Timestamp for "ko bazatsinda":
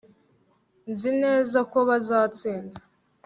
1.71-2.79